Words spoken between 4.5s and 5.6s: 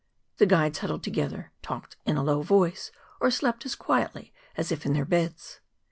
as if in their beds.